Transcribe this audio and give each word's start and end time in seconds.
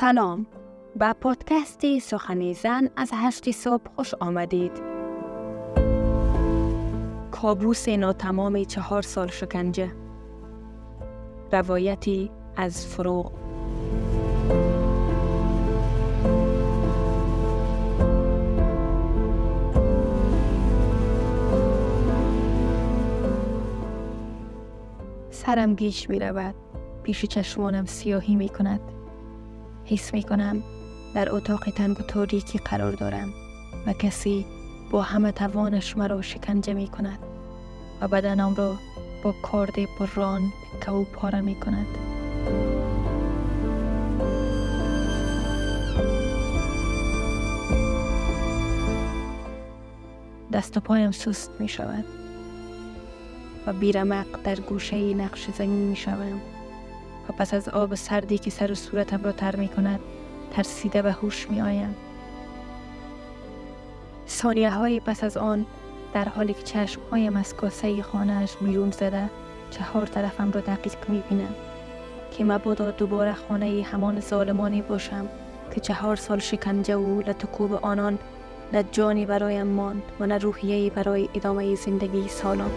سلام. 0.00 0.46
به 0.96 1.12
پادکست 1.12 1.98
سخنی 1.98 2.54
زن 2.54 2.90
از 2.96 3.10
هشت 3.14 3.50
صبح 3.50 3.82
خوش 3.96 4.14
آمدید. 4.14 4.72
کابوس 7.30 7.86
تمام 8.12 8.64
چهار 8.64 9.02
سال 9.02 9.28
شکنجه. 9.28 9.92
روایتی 11.52 12.30
از 12.56 12.86
فروغ. 12.86 13.32
سرم 25.30 25.74
گیش 25.74 26.10
می 26.10 26.18
رود 26.18 26.54
پیش 27.02 27.24
چشمانم 27.24 27.84
سیاهی 27.84 28.36
می 28.36 28.48
کند 28.48 28.99
حس 29.90 30.14
می 30.14 30.22
کنم 30.22 30.62
در 31.14 31.34
اتاق 31.34 31.70
تنگ 31.70 32.00
و 32.00 32.02
تاریکی 32.02 32.58
قرار 32.58 32.92
دارم 32.92 33.32
و 33.86 33.92
کسی 33.92 34.46
با 34.90 35.02
همه 35.02 35.32
توانش 35.32 35.96
مرا 35.96 36.22
شکنجه 36.22 36.74
می 36.74 36.88
کند 36.88 37.18
و 38.00 38.08
بدنم 38.08 38.54
را 38.54 38.76
با 39.24 39.34
کارد 39.42 39.74
بران 40.00 40.52
که 40.80 40.90
او 40.90 41.04
پاره 41.04 41.40
می 41.40 41.54
کند 41.54 41.86
دست 50.52 50.76
و 50.76 50.80
پایم 50.80 51.10
سست 51.10 51.50
می 51.58 51.68
شود 51.68 52.04
و 53.66 53.72
بیرمق 53.72 54.26
در 54.44 54.60
گوشه 54.60 55.14
نقش 55.14 55.50
زمین 55.50 55.88
می 55.88 55.96
شوم 55.96 56.40
و 57.28 57.32
پس 57.32 57.54
از 57.54 57.68
آب 57.68 57.94
سردی 57.94 58.38
که 58.38 58.50
سر 58.50 58.72
و 58.72 58.74
صورتم 58.74 59.22
را 59.22 59.32
تر 59.32 59.56
می 59.56 59.68
کند 59.68 60.00
ترسیده 60.50 61.02
به 61.02 61.12
هوش 61.12 61.50
می 61.50 61.60
آیم 61.60 61.94
ثانیه 64.28 64.70
های 64.70 65.00
پس 65.00 65.24
از 65.24 65.36
آن 65.36 65.66
در 66.14 66.28
حالی 66.28 66.54
که 66.54 66.62
چشم 66.62 67.00
هایم 67.10 67.36
از 67.36 67.54
کاسه 67.54 68.02
خانهش 68.02 68.56
بیرون 68.56 68.90
زده 68.90 69.30
چهار 69.70 70.06
طرفم 70.06 70.52
را 70.52 70.60
دقیق 70.60 71.08
می 71.08 71.22
بینم 71.28 71.54
که 72.30 72.44
مبادا 72.44 72.90
دوباره 72.90 73.32
خانه 73.32 73.82
همان 73.82 74.20
ظالمانی 74.20 74.82
باشم 74.82 75.28
که 75.74 75.80
چهار 75.80 76.16
سال 76.16 76.38
شکنجه 76.38 76.96
و 76.96 77.20
لطکوب 77.20 77.72
آنان 77.72 78.18
نه 78.72 78.84
جانی 78.92 79.26
برایم 79.26 79.66
ماند 79.66 80.02
و 80.20 80.26
نه 80.26 80.38
روحیه 80.38 80.90
برای 80.90 81.28
ادامه 81.34 81.74
زندگی 81.74 82.28
سالم. 82.28 82.70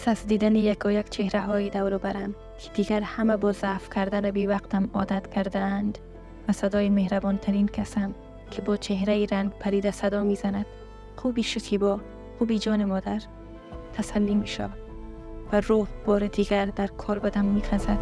پس 0.00 0.08
از 0.08 0.26
دیدن 0.26 0.56
یک 0.56 0.84
و 0.84 0.90
یک 0.90 1.10
چهره 1.10 1.40
های 1.40 1.70
دور 1.70 1.98
برم 1.98 2.34
که 2.58 2.70
دیگر 2.74 3.00
همه 3.00 3.36
با 3.36 3.52
ضعف 3.52 3.90
کردن 3.94 4.30
بی 4.30 4.46
وقتم 4.46 4.90
عادت 4.94 5.26
کردند 5.34 5.98
و 6.48 6.52
صدای 6.52 6.90
مهربان 6.90 7.38
ترین 7.38 7.68
کسم 7.68 8.14
که 8.50 8.62
با 8.62 8.76
چهره 8.76 9.26
رنگ 9.32 9.50
پریده 9.50 9.90
صدا 9.90 10.24
می‌زند 10.24 10.66
خوبی 11.16 11.42
شکیبا 11.42 12.00
خوبی 12.38 12.58
جان 12.58 12.84
مادر 12.84 13.20
تسلی 13.92 14.34
می 14.34 14.46
شود 14.46 14.78
و 15.52 15.60
روح 15.60 15.88
بار 16.06 16.26
دیگر 16.26 16.66
در 16.66 16.86
کار 16.86 17.18
بدم 17.18 17.44
می 17.44 17.62
خزد. 17.62 17.98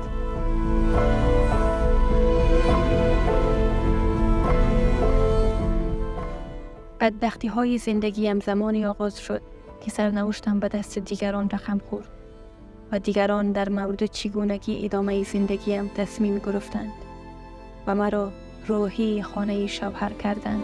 بدبختی 7.00 7.48
های 7.48 7.78
زندگیم 7.78 8.40
زمانی 8.40 8.86
آغاز 8.86 9.20
شد 9.20 9.57
که 9.80 9.90
سرنوشتم 9.90 10.60
به 10.60 10.68
دست 10.68 10.98
دیگران 10.98 11.50
رقم 11.50 11.78
خورد 11.78 12.08
و 12.92 12.98
دیگران 12.98 13.52
در 13.52 13.68
مورد 13.68 14.06
چگونگی 14.06 14.84
ادامه 14.84 15.24
زندگیم 15.24 15.88
تصمیم 15.88 16.38
گرفتند 16.38 16.92
و 17.86 17.94
مرا 17.94 18.32
روحی 18.66 19.22
خانه 19.22 19.66
شوهر 19.66 20.12
کردند. 20.12 20.62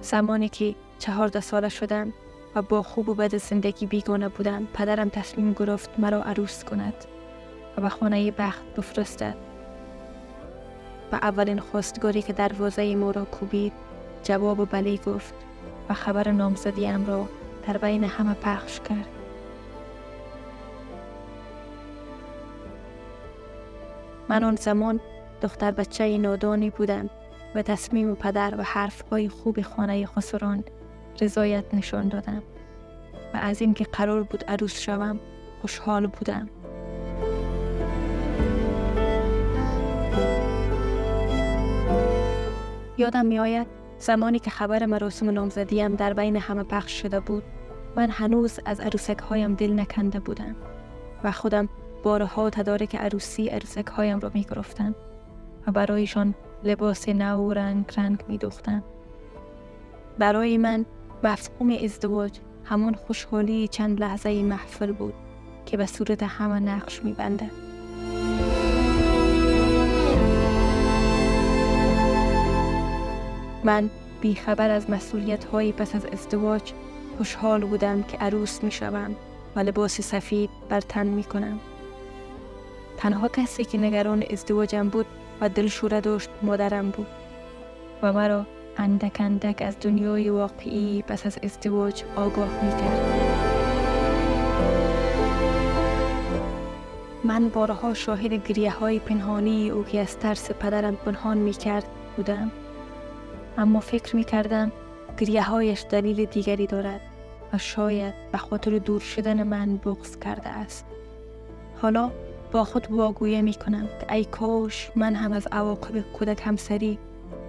زمانی 0.00 0.48
که 0.48 0.74
چهارده 0.98 1.40
ساله 1.40 1.68
شدم 1.68 2.12
و 2.54 2.62
با 2.62 2.82
خوب 2.82 3.08
و 3.08 3.14
بد 3.14 3.36
زندگی 3.36 3.86
بیگانه 3.86 4.28
بودم 4.28 4.66
پدرم 4.74 5.08
تصمیم 5.08 5.52
گرفت 5.52 5.90
مرا 5.98 6.22
عروس 6.22 6.64
کند 6.64 6.94
و 7.76 7.80
به 7.80 7.88
خانه 7.88 8.30
بخت 8.30 8.62
بفرستد 8.76 9.34
و 11.12 11.14
اولین 11.14 11.60
خواستگاری 11.60 12.22
که 12.22 12.32
دروازه 12.32 12.96
ما 12.96 13.10
را 13.10 13.24
کوبید 13.24 13.72
جواب 14.22 14.70
بلی 14.70 15.00
گفت 15.06 15.34
و 15.88 15.94
خبر 15.94 16.30
نامزدیم 16.30 17.06
را 17.06 17.28
در 17.66 17.78
بین 17.78 18.04
همه 18.04 18.34
پخش 18.34 18.80
کرد. 18.80 19.08
من 24.28 24.44
آن 24.44 24.56
زمان 24.56 25.00
دختر 25.42 25.70
بچه 25.70 26.18
نادانی 26.18 26.70
بودم 26.70 27.10
و 27.54 27.62
تصمیم 27.62 28.14
پدر 28.14 28.54
و 28.58 28.62
حرفهای 28.62 29.28
خوب 29.28 29.62
خانه 29.62 30.06
خسران 30.06 30.64
رضایت 31.20 31.74
نشان 31.74 32.08
دادم 32.08 32.42
و 33.34 33.36
از 33.36 33.60
اینکه 33.60 33.84
قرار 33.84 34.22
بود 34.22 34.44
عروس 34.48 34.80
شوم 34.80 35.20
خوشحال 35.60 36.06
بودم. 36.06 36.48
یادم 42.98 43.26
می 43.26 43.38
آید 43.38 43.77
زمانی 43.98 44.38
که 44.38 44.50
خبر 44.50 44.86
مراسم 44.86 45.30
نامزدیم 45.30 45.94
در 45.94 46.12
بین 46.12 46.36
همه 46.36 46.62
پخش 46.62 47.02
شده 47.02 47.20
بود 47.20 47.42
من 47.96 48.10
هنوز 48.10 48.60
از 48.64 48.80
عروسک 48.80 49.18
هایم 49.18 49.54
دل 49.54 49.80
نکنده 49.80 50.20
بودم 50.20 50.56
و 51.24 51.32
خودم 51.32 51.68
بارها 52.02 52.50
تدارک 52.50 52.96
عروسی 52.96 53.48
عروسک 53.48 53.86
هایم 53.86 54.18
را 54.18 54.30
می 54.34 54.44
گرفتم 54.44 54.94
و 55.66 55.72
برایشان 55.72 56.34
لباس 56.64 57.08
نو 57.08 57.52
رنگ 57.52 57.84
رنگ 57.96 58.24
می 58.28 58.38
دوختم. 58.38 58.84
برای 60.18 60.58
من 60.58 60.86
مفهوم 61.24 61.70
ازدواج 61.84 62.38
همون 62.64 62.94
خوشحالی 62.94 63.68
چند 63.68 64.00
لحظه 64.00 64.42
محفل 64.42 64.92
بود 64.92 65.14
که 65.66 65.76
به 65.76 65.86
صورت 65.86 66.22
همه 66.22 66.60
نقش 66.60 67.04
می 67.04 67.12
بنده. 67.12 67.50
من 73.68 73.90
بیخبر 74.20 74.70
از 74.70 74.90
مسئولیت 74.90 75.44
هایی 75.44 75.72
پس 75.72 75.94
از 75.94 76.06
ازدواج 76.06 76.72
خوشحال 77.16 77.64
بودم 77.64 78.02
که 78.02 78.16
عروس 78.16 78.64
می 78.64 78.70
شوم 78.70 79.16
و 79.56 79.60
لباس 79.60 80.00
سفید 80.00 80.50
بر 80.68 80.80
تن 80.80 81.06
می 81.06 81.24
کنم. 81.24 81.60
تنها 82.96 83.28
کسی 83.28 83.64
که 83.64 83.78
نگران 83.78 84.24
ازدواجم 84.30 84.88
بود 84.88 85.06
و 85.40 85.48
دلشوره 85.48 86.00
داشت 86.00 86.30
مادرم 86.42 86.90
بود 86.90 87.06
و 88.02 88.12
مرا 88.12 88.46
اندک 88.76 89.16
اندک 89.20 89.62
از 89.62 89.76
دنیای 89.80 90.30
واقعی 90.30 91.02
پس 91.02 91.26
از 91.26 91.38
ازدواج 91.42 92.02
آگاه 92.16 92.64
می 92.64 92.70
کرد. 92.70 93.28
من 97.24 97.48
بارها 97.48 97.94
شاهد 97.94 98.48
گریه 98.48 98.70
های 98.70 98.98
پنهانی 98.98 99.70
او 99.70 99.84
که 99.84 100.00
از 100.00 100.18
ترس 100.18 100.50
پدرم 100.50 100.96
پنهان 100.96 101.38
می 101.38 101.52
کرد 101.52 101.84
بودم. 102.16 102.52
اما 103.58 103.80
فکر 103.80 104.16
می 104.16 104.24
کردم 104.24 104.72
گریه 105.18 105.42
هایش 105.42 105.84
دلیل 105.90 106.24
دیگری 106.24 106.66
دارد 106.66 107.00
و 107.52 107.58
شاید 107.58 108.14
به 108.32 108.38
خاطر 108.38 108.78
دور 108.78 109.00
شدن 109.00 109.42
من 109.42 109.76
بغض 109.76 110.18
کرده 110.18 110.48
است. 110.48 110.86
حالا 111.82 112.10
با 112.52 112.64
خود 112.64 112.90
واگویه 112.90 113.42
می 113.42 113.54
کنم 113.54 113.88
که 114.00 114.12
ای 114.12 114.24
کاش 114.24 114.90
من 114.96 115.14
هم 115.14 115.32
از 115.32 115.46
عواقب 115.52 116.00
کودک 116.00 116.42
همسری 116.44 116.98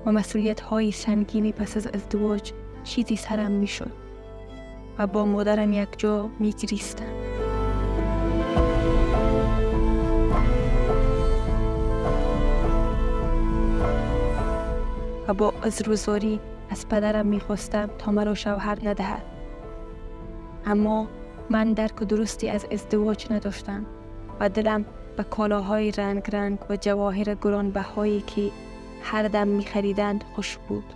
و 0.06 0.12
مسئولیت 0.12 0.62
های 0.62 0.92
سنگینی 0.92 1.52
پس 1.52 1.78
از 1.78 1.88
ازدواج 1.88 2.52
چیزی 2.84 3.16
سرم 3.16 3.52
می 3.52 3.68
شد 3.68 3.92
و 4.98 5.08
با 5.08 5.26
مادرم 5.26 5.74
یک 5.74 5.90
جا 5.98 6.30
می 6.40 6.52
گریستم. 6.52 7.29
و 15.30 15.34
با 15.34 15.54
ازروزاری 15.64 16.40
از 16.70 16.88
پدرم 16.90 17.26
می‌خواستم 17.26 17.90
تا 17.98 18.12
مرا 18.12 18.34
شوهر 18.34 18.78
ندهد. 18.84 19.22
اما 20.66 21.08
من 21.50 21.74
درک 21.74 21.96
درستی 21.96 22.50
از 22.50 22.66
ازدواج 22.72 23.32
نداشتم 23.32 23.86
و 24.40 24.50
دلم 24.50 24.86
به 25.18 25.24
کالاهای 25.24 25.92
رنگ 25.92 26.36
رنگ 26.36 26.60
و 26.70 26.76
جواهر 26.76 27.36
گرانبهایی 27.36 28.22
که 28.22 28.52
هر 29.04 29.28
دم 29.28 29.48
میخریدند 29.48 30.24
خوش 30.36 30.58
بود. 30.58 30.94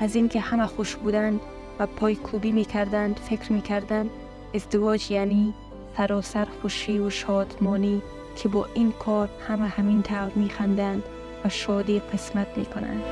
از 0.00 0.16
اینکه 0.16 0.40
همه 0.40 0.66
خوش 0.66 0.96
بودند 0.96 1.40
و 1.78 1.86
پای 1.86 2.16
کوبی 2.16 2.52
می‌کردند 2.52 3.16
فکر 3.16 3.52
می‌کردم 3.52 4.10
ازدواج 4.54 5.10
یعنی 5.10 5.54
سراسر 5.96 6.46
خوشی 6.62 6.98
و 6.98 7.10
شادمانی 7.10 8.02
که 8.36 8.48
با 8.48 8.66
این 8.74 8.92
کار 8.92 9.28
همه 9.48 9.66
همین 9.66 10.02
طور 10.02 10.30
میخندند. 10.34 11.02
و 11.44 11.48
شادی 11.48 12.00
قسمت 12.00 12.46
می‌کنند 12.56 13.02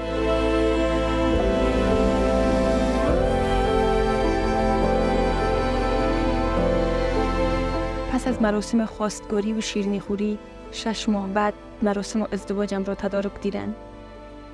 پس 8.13 8.29
از 8.29 8.43
مراسم 8.43 8.85
خواستگاری 8.85 9.53
و 9.53 9.61
شیرینی 9.61 10.01
خوری 10.01 10.39
شش 10.73 11.09
ماه 11.09 11.29
بعد 11.29 11.55
مراسم 11.83 12.29
ازدواجم 12.33 12.85
را 12.85 12.95
تدارک 12.95 13.41
دیدن 13.41 13.75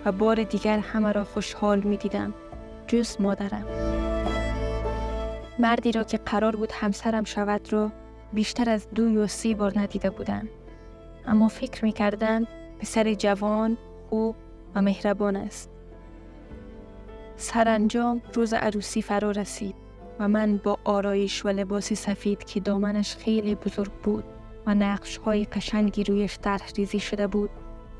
و 0.05 0.12
بار 0.12 0.43
دیگر 0.43 0.79
همه 0.79 1.12
را 1.12 1.25
خوشحال 1.25 1.81
می 1.81 1.97
دیدم 1.97 2.35
جز 2.87 3.21
مادرم. 3.21 3.65
مردی 5.59 5.93
را 5.93 6.05
که 6.05 6.19
قرار 6.19 6.56
بود 6.56 6.73
همسرم 6.73 7.25
شود 7.25 7.73
را 7.73 7.91
بیشتر 8.32 8.71
از 8.71 8.91
دو 8.94 9.09
یا 9.09 9.26
سی 9.26 9.55
بار 9.55 9.79
ندیده 9.79 10.11
بودم. 10.11 10.49
اما 11.26 11.49
فکر 11.49 11.85
می 11.85 11.93
کردم 11.93 12.47
پسر 12.84 13.14
جوان 13.14 13.76
خوب 14.10 14.36
و 14.75 14.82
مهربان 14.82 15.36
است. 15.36 15.70
سرانجام 17.36 18.22
روز 18.34 18.52
عروسی 18.52 19.02
فرا 19.02 19.31
رسید 19.31 19.75
و 20.19 20.28
من 20.28 20.56
با 20.56 20.78
آرایش 20.84 21.44
و 21.44 21.48
لباس 21.48 21.92
سفید 21.92 22.44
که 22.44 22.60
دامنش 22.60 23.16
خیلی 23.16 23.54
بزرگ 23.54 23.92
بود 23.92 24.25
و 24.66 24.75
نقش 24.75 25.16
های 25.16 25.44
قشنگی 25.44 26.04
رویش 26.04 26.38
طرح 26.38 26.69
ریزی 26.76 27.00
شده 27.00 27.26
بود 27.26 27.50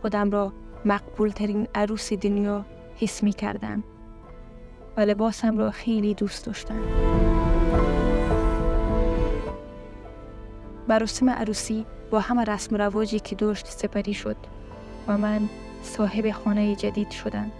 خودم 0.02 0.31
را 0.31 0.52
مقبول 0.84 1.30
ترین 1.30 1.69
عروس 1.75 2.12
دنیا 2.12 2.64
حس 2.96 3.22
می 3.22 3.32
کردم 3.32 3.84
و 4.96 5.00
لباسم 5.00 5.58
را 5.58 5.70
خیلی 5.70 6.14
دوست 6.14 6.46
داشتم. 6.46 6.80
مراسم 10.88 11.30
عروسی 11.30 11.87
با 12.10 12.20
همه 12.20 12.44
رسم 12.44 12.75
و 12.75 12.78
رواجی 12.78 13.20
که 13.20 13.37
داشت 13.37 13.66
سپری 13.66 14.14
شد. 14.14 14.37
و 15.08 15.18
من 15.18 15.48
صاحب 15.82 16.30
خانه 16.30 16.76
جدید 16.76 17.10
شدم. 17.10 17.50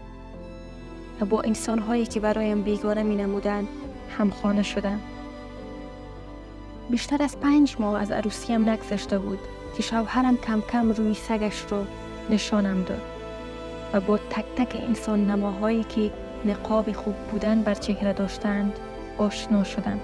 و 1.20 1.25
با 1.25 1.43
انسان 1.43 1.79
هایی 1.79 2.06
که 2.06 2.20
برایم 2.20 2.62
بیگانه 2.62 3.02
می 3.02 3.17
نمودن 3.17 3.69
هم 4.19 4.31
خانه 4.31 4.62
شدم. 4.62 5.00
بیشتر 6.91 7.23
از 7.23 7.41
پنج 7.41 7.76
ماه 7.79 8.00
از 8.00 8.11
عروسیم 8.11 8.69
نگذشته 8.69 9.19
بود 9.19 9.38
که 9.76 9.82
شوهرم 9.82 10.37
کم 10.37 10.61
کم 10.61 10.91
روی 10.91 11.14
سگش 11.14 11.64
رو 11.70 11.85
نشانم 12.31 12.82
داد 12.82 13.02
و 13.93 14.00
با 14.00 14.19
تک 14.19 14.44
تک 14.56 14.82
انسان 14.88 15.31
نماهایی 15.31 15.85
که 15.85 16.11
نقاب 16.44 16.93
خوب 16.93 17.14
بودن 17.14 17.62
بر 17.62 17.75
چهره 17.75 18.12
داشتند 18.12 18.73
آشنا 19.19 19.64
شدم. 19.64 20.00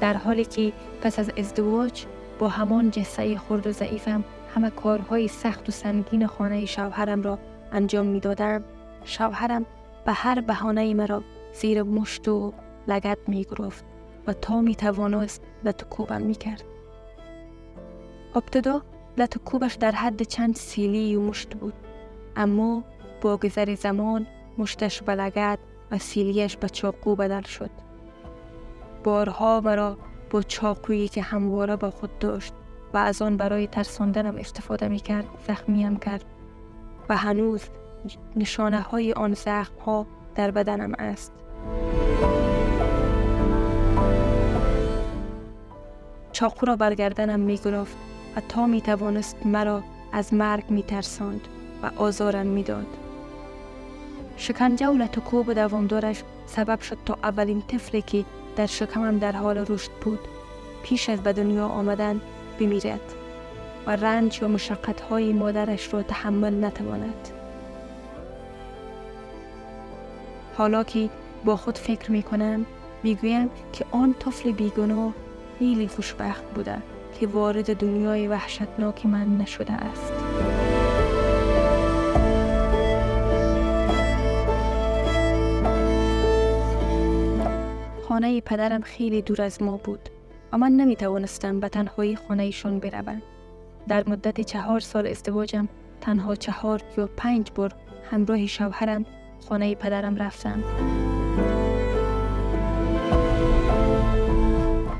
در 0.00 0.16
حالی 0.16 0.44
که 0.44 0.72
پس 1.02 1.18
از 1.18 1.30
ازدواج 1.36 2.04
با 2.38 2.48
همان 2.48 2.90
جسه 2.90 3.38
خرد 3.38 3.66
و 3.66 3.72
ضعیفم 3.72 4.24
همه 4.54 4.70
کارهای 4.70 5.28
سخت 5.28 5.68
و 5.68 5.72
سنگین 5.72 6.26
خانه 6.26 6.64
شوهرم 6.64 7.22
را 7.22 7.38
انجام 7.72 8.06
می 8.06 8.20
دادم 8.20 8.64
شوهرم 9.04 9.66
به 10.06 10.12
هر 10.12 10.40
بهانه 10.40 10.94
مرا 10.94 11.22
زیر 11.52 11.82
مشت 11.82 12.28
و 12.28 12.52
لگت 12.88 13.18
می 13.26 13.44
گرفت 13.44 13.84
و 14.26 14.32
تا 14.32 14.60
می 14.60 14.74
توانست 14.74 15.42
لطکوبم 15.64 16.22
می 16.22 16.34
کرد. 16.34 16.64
ابتدا 18.34 18.82
لطکوبش 19.18 19.74
در 19.74 19.92
حد 19.92 20.22
چند 20.22 20.56
سیلی 20.56 21.16
و 21.16 21.20
مشت 21.20 21.54
بود 21.54 21.74
اما 22.36 22.84
با 23.20 23.36
گذر 23.36 23.74
زمان 23.74 24.26
مشتش 24.58 25.02
به 25.02 25.14
لگت 25.14 25.58
و 25.90 25.98
سیلیش 25.98 26.56
به 26.56 26.68
چاقو 26.68 27.16
بدل 27.16 27.42
شد. 27.42 27.70
بارها 29.04 29.60
مرا 29.60 29.96
با 30.32 30.42
چاقویی 30.42 31.08
که 31.08 31.22
همواره 31.22 31.76
با 31.76 31.90
خود 31.90 32.18
داشت 32.18 32.54
و 32.94 32.96
از 32.96 33.22
آن 33.22 33.36
برای 33.36 33.66
ترساندنم 33.66 34.36
استفاده 34.36 34.88
می 34.88 34.98
کرد 34.98 35.24
زخمیم 35.48 35.96
کرد 35.96 36.24
و 37.08 37.16
هنوز 37.16 37.62
نشانه 38.36 38.80
های 38.80 39.12
آن 39.12 39.34
زخم 39.34 39.74
ها 39.86 40.06
در 40.34 40.50
بدنم 40.50 40.92
است 40.98 41.32
چاقو 46.32 46.66
را 46.66 46.76
برگردنم 46.76 47.40
می 47.40 47.58
گرفت 47.64 47.96
و 48.36 48.40
تا 48.48 48.66
می 48.66 48.80
توانست 48.80 49.46
مرا 49.46 49.82
از 50.12 50.34
مرگ 50.34 50.70
می 50.70 50.82
ترساند 50.82 51.48
و 51.82 51.90
آزارم 51.96 52.46
می 52.46 52.62
داد. 52.62 52.86
شکنجه 54.36 54.88
و 54.88 54.92
لطکوب 54.92 55.52
دوامدارش 55.52 56.22
سبب 56.46 56.80
شد 56.80 56.98
تا 57.06 57.18
اولین 57.22 57.62
طفلی 57.62 58.02
که 58.02 58.24
در 58.56 58.66
شکمم 58.66 59.18
در 59.18 59.32
حال 59.32 59.58
رشد 59.58 59.90
بود 59.90 60.18
پیش 60.82 61.08
از 61.08 61.22
به 61.22 61.32
دنیا 61.32 61.66
آمدن 61.66 62.20
بمیرد 62.60 63.14
و 63.86 63.96
رنج 63.96 64.42
و 64.42 64.48
مشقت 64.48 65.00
های 65.00 65.32
مادرش 65.32 65.94
را 65.94 66.02
تحمل 66.02 66.64
نتواند. 66.64 67.28
حالا 70.56 70.84
که 70.84 71.10
با 71.44 71.56
خود 71.56 71.78
فکر 71.78 72.12
می 72.12 72.22
کنم 72.22 72.66
می 73.02 73.48
که 73.72 73.84
آن 73.90 74.14
طفل 74.14 74.52
بیگناه 74.52 75.12
خیلی 75.58 75.88
خوشبخت 75.88 76.44
بوده 76.54 76.82
که 77.20 77.26
وارد 77.26 77.76
دنیای 77.76 78.28
وحشتناک 78.28 79.06
من 79.06 79.36
نشده 79.38 79.72
است. 79.72 80.21
خانه 88.12 88.40
پدرم 88.40 88.80
خیلی 88.80 89.22
دور 89.22 89.42
از 89.42 89.62
ما 89.62 89.76
بود 89.76 90.08
و 90.52 90.58
من 90.58 90.72
نمی 90.72 90.96
توانستم 90.96 91.60
به 91.60 91.68
تنهایی 91.68 92.16
خانه 92.16 92.42
ایشان 92.42 92.78
بروم. 92.78 93.22
در 93.88 94.08
مدت 94.08 94.40
چهار 94.40 94.80
سال 94.80 95.06
ازدواجم 95.06 95.68
تنها 96.00 96.34
چهار 96.34 96.82
یا 96.98 97.08
پنج 97.16 97.50
بار 97.54 97.74
همراه 98.10 98.46
شوهرم 98.46 99.06
خانه 99.48 99.74
پدرم 99.74 100.16
رفتم. 100.16 100.62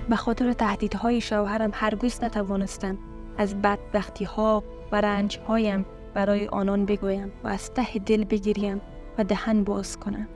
به 0.09 0.17
خاطر 0.17 0.53
تهدیدهای 0.53 1.21
شوهرم 1.21 1.71
هرگز 1.75 2.25
نتوانستم 2.25 2.99
از 3.39 3.63
بدبختی 3.63 4.25
ها 4.25 4.65
و 4.93 5.01
رنج 5.01 5.39
هایم 5.49 5.87
برای 6.15 6.47
آنان 6.47 6.87
بگویم 6.87 7.33
و 7.45 7.49
از 7.49 7.75
ته 7.75 7.99
دل 7.99 8.25
بگیریم 8.25 8.81
و 9.19 9.25
دهن 9.25 9.65
باز 9.65 9.99
کنم 9.99 10.29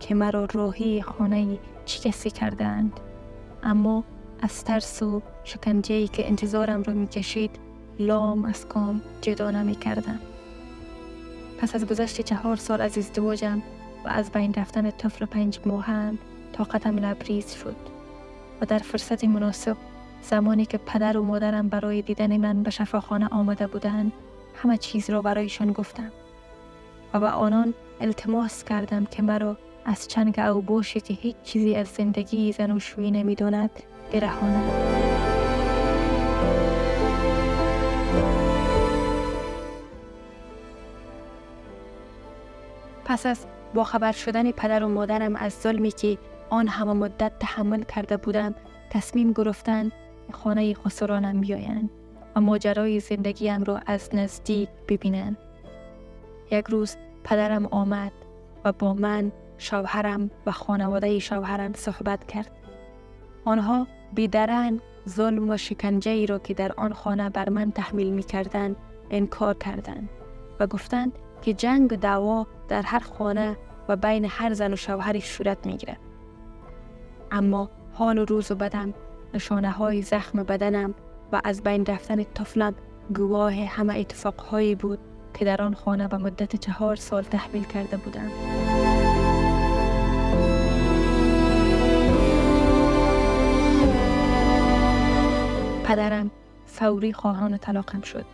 که 0.00 0.14
مرا 0.14 0.48
راهی 0.54 1.02
خانه 1.02 1.58
کسی 1.98 2.30
کردند 2.30 3.00
اما 3.62 4.04
از 4.42 4.64
ترس 4.64 5.02
و 5.02 5.22
شکنجه 5.44 6.06
که 6.06 6.28
انتظارم 6.28 6.82
را 6.82 6.92
می‌کشید 6.92 7.50
لام 7.98 8.44
از 8.44 8.68
کام 8.68 9.02
جدا 9.20 9.50
نمی 9.50 9.74
کردم. 9.74 10.18
پس 11.58 11.74
از 11.74 11.86
گذشت 11.86 12.20
چهار 12.20 12.56
سال 12.56 12.80
از 12.80 12.98
ازدواجم 12.98 13.62
و 14.04 14.08
از 14.08 14.30
بین 14.32 14.54
رفتن 14.54 14.90
طفل 14.90 15.24
پنج 15.24 15.60
ماهم 15.66 16.18
طاقتم 16.52 16.98
لبریز 16.98 17.54
شد 17.54 17.76
و 18.60 18.66
در 18.66 18.78
فرصت 18.78 19.24
مناسب 19.24 19.76
زمانی 20.22 20.66
که 20.66 20.78
پدر 20.78 21.18
و 21.18 21.22
مادرم 21.22 21.68
برای 21.68 22.02
دیدن 22.02 22.36
من 22.36 22.62
به 22.62 22.70
شفاخانه 22.70 23.28
آمده 23.28 23.66
بودند 23.66 24.12
همه 24.62 24.76
چیز 24.76 25.10
را 25.10 25.22
برایشان 25.22 25.72
گفتم 25.72 26.12
و 27.14 27.20
به 27.20 27.28
آنان 27.28 27.74
التماس 28.00 28.64
کردم 28.64 29.04
که 29.04 29.22
مرا 29.22 29.56
از 29.84 30.08
چنگ 30.08 30.38
او 30.38 30.62
باشی 30.62 31.00
که 31.00 31.14
هیچ 31.14 31.36
چیزی 31.42 31.74
از 31.74 31.88
زندگی 31.88 32.52
زن 32.52 32.70
و 32.70 32.78
شوی 32.78 33.10
نمی 33.10 33.34
داند 33.34 33.70
برهانند 34.12 34.70
پس 43.04 43.26
از 43.26 43.46
با 43.74 43.84
خبر 43.84 44.12
شدن 44.12 44.50
پدر 44.50 44.84
و 44.84 44.88
مادرم 44.88 45.36
از 45.36 45.52
ظلمی 45.52 45.90
که 45.90 46.18
آن 46.50 46.68
همه 46.68 46.92
مدت 46.92 47.32
تحمل 47.40 47.82
کرده 47.82 48.16
بودم 48.16 48.54
تصمیم 48.90 49.32
گرفتن 49.32 49.90
خانه 50.32 50.74
خسرانم 50.74 51.40
بیایند 51.40 51.90
و 52.36 52.40
ماجرای 52.40 53.00
زندگیم 53.00 53.64
را 53.64 53.80
از 53.86 54.14
نزدیک 54.14 54.68
ببینند. 54.88 55.36
یک 56.50 56.66
روز 56.66 56.96
پدرم 57.24 57.66
آمد 57.66 58.12
و 58.64 58.72
با 58.72 58.94
من 58.94 59.32
شوهرم 59.60 60.30
و 60.46 60.52
خانواده 60.52 61.18
شوهرم 61.18 61.72
صحبت 61.72 62.26
کرد. 62.26 62.50
آنها 63.44 63.86
بیدرن 64.14 64.80
ظلم 65.08 65.50
و 65.50 65.56
شکنجه 65.56 66.10
ای 66.10 66.26
را 66.26 66.38
که 66.38 66.54
در 66.54 66.72
آن 66.76 66.92
خانه 66.92 67.30
بر 67.30 67.48
من 67.48 67.70
تحمیل 67.70 68.10
می 68.10 68.22
کردن 68.22 68.76
انکار 69.10 69.54
کردند 69.54 70.08
و 70.60 70.66
گفتند 70.66 71.12
که 71.42 71.54
جنگ 71.54 71.92
و 71.92 71.96
دعوا 71.96 72.46
در 72.68 72.82
هر 72.82 72.98
خانه 72.98 73.56
و 73.88 73.96
بین 73.96 74.24
هر 74.24 74.52
زن 74.52 74.72
و 74.72 74.76
شوهری 74.76 75.20
صورت 75.20 75.66
می. 75.66 75.78
اما 77.30 77.70
حال 77.92 78.18
و 78.18 78.24
روز 78.24 78.50
و 78.50 78.54
بدم 78.54 78.94
نشانه 79.34 79.70
های 79.70 80.02
زخم 80.02 80.42
بدنم 80.42 80.94
و 81.32 81.40
از 81.44 81.62
بین 81.62 81.86
رفتن 81.86 82.24
طفلم 82.24 82.74
گواه 83.16 83.54
همه 83.54 83.98
اتفاقهایی 83.98 84.74
بود 84.74 84.98
که 85.34 85.44
در 85.44 85.62
آن 85.62 85.74
خانه 85.74 86.08
به 86.08 86.16
مدت 86.16 86.56
چهار 86.56 86.96
سال 86.96 87.22
تحمیل 87.22 87.64
کرده 87.64 87.96
بودم. 87.96 88.30
پدرم 95.90 96.30
فوری 96.66 97.12
خواهان 97.12 97.58
طلاقم 97.58 98.00
شد 98.00 98.24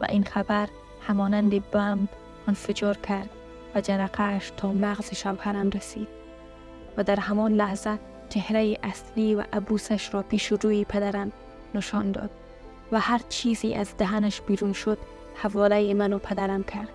و 0.00 0.06
این 0.08 0.24
خبر 0.24 0.68
همانند 1.06 1.70
بمب 1.70 2.08
انفجار 2.48 2.96
کرد 2.96 3.30
و 3.74 3.80
جرقهش 3.80 4.52
تا 4.56 4.72
مغز 4.72 5.14
شوهرم 5.14 5.70
رسید 5.70 6.08
و 6.96 7.02
در 7.02 7.20
همان 7.20 7.52
لحظه 7.52 7.98
چهره 8.28 8.78
اصلی 8.82 9.34
و 9.34 9.44
عبوسش 9.52 10.14
را 10.14 10.22
پیش 10.22 10.46
روی 10.46 10.84
پدرم 10.84 11.32
نشان 11.74 12.12
داد 12.12 12.30
و 12.92 13.00
هر 13.00 13.20
چیزی 13.28 13.74
از 13.74 13.96
دهنش 13.96 14.40
بیرون 14.40 14.72
شد 14.72 14.98
حواله 15.34 15.94
من 15.94 16.12
و 16.12 16.18
پدرم 16.18 16.64
کرد. 16.64 16.90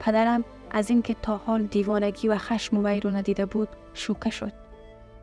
پدرم 0.00 0.44
از 0.70 0.90
اینکه 0.90 1.16
تا 1.22 1.36
حال 1.36 1.62
دیوانگی 1.62 2.28
و 2.28 2.38
خشم 2.38 2.84
وی 2.84 3.00
رو 3.00 3.10
ندیده 3.10 3.46
بود 3.46 3.68
شوکه 3.94 4.30
شد 4.30 4.52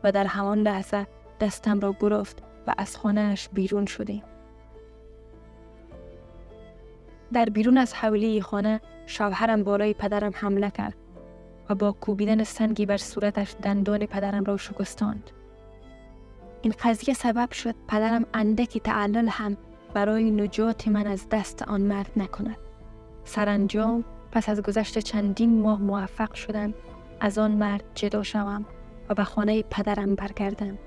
و 0.04 0.12
در 0.12 0.26
همان 0.26 0.58
لحظه 0.58 1.06
دستم 1.40 1.80
را 1.80 1.96
گرفت 2.00 2.53
و 2.66 2.74
از 2.78 2.96
خانهش 2.96 3.48
بیرون 3.52 3.86
شدیم 3.86 4.22
در 7.32 7.44
بیرون 7.44 7.78
از 7.78 7.94
حولی 7.94 8.40
خانه 8.40 8.80
شوهرم 9.06 9.64
بالای 9.64 9.94
پدرم 9.94 10.32
حمله 10.34 10.70
کرد 10.70 10.94
و 11.70 11.74
با 11.74 11.92
کوبیدن 11.92 12.44
سنگی 12.44 12.86
بر 12.86 12.96
صورتش 12.96 13.54
دندان 13.62 14.06
پدرم 14.06 14.44
را 14.44 14.56
شکستاند. 14.56 15.30
این 16.62 16.74
قضیه 16.84 17.14
سبب 17.14 17.52
شد 17.52 17.74
پدرم 17.88 18.26
اندکی 18.34 18.80
تعلل 18.80 19.28
هم 19.28 19.56
برای 19.94 20.30
نجات 20.30 20.88
من 20.88 21.06
از 21.06 21.28
دست 21.28 21.62
آن 21.62 21.80
مرد 21.80 22.10
نکند. 22.16 22.56
سرانجام 23.24 24.04
پس 24.32 24.48
از 24.48 24.62
گذشت 24.62 24.98
چندین 24.98 25.62
ماه 25.62 25.82
موفق 25.82 26.34
شدم 26.34 26.74
از 27.20 27.38
آن 27.38 27.50
مرد 27.50 27.84
جدا 27.94 28.22
شوم 28.22 28.66
و 29.08 29.14
به 29.14 29.24
خانه 29.24 29.62
پدرم 29.62 30.14
برگردم. 30.14 30.78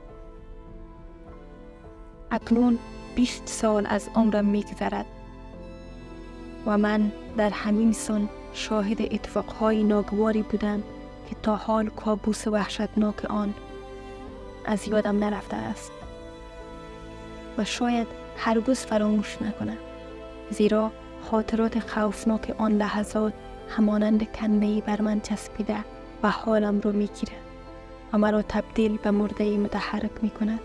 اکنون 2.31 2.79
بیست 3.15 3.47
سال 3.47 3.87
از 3.89 4.09
عمرم 4.15 4.45
میگذرد 4.45 5.05
و 6.65 6.77
من 6.77 7.11
در 7.37 7.49
همین 7.49 7.91
سن 7.91 8.29
شاهد 8.53 9.01
اتفاقهای 9.01 9.83
ناگواری 9.83 10.41
بودم 10.41 10.83
که 11.29 11.35
تا 11.43 11.55
حال 11.55 11.89
کابوس 11.89 12.47
وحشتناک 12.47 13.25
آن 13.25 13.53
از 14.65 14.87
یادم 14.87 15.23
نرفته 15.23 15.55
است 15.55 15.91
و 17.57 17.65
شاید 17.65 18.07
هرگز 18.37 18.79
فراموش 18.79 19.41
نکنم 19.41 19.77
زیرا 20.49 20.91
خاطرات 21.31 21.79
خوفناک 21.79 22.55
آن 22.57 22.71
لحظات 22.71 23.33
همانند 23.69 24.31
کنه 24.31 24.81
بر 24.81 25.01
من 25.01 25.19
چسبیده 25.19 25.77
و 26.23 26.29
حالم 26.29 26.79
رو 26.79 26.91
می‌گیره 26.91 27.37
و 28.13 28.17
مرا 28.17 28.41
تبدیل 28.41 28.97
به 28.97 29.11
مرده 29.11 29.57
متحرک 29.57 30.11
می 30.21 30.29
کند. 30.29 30.59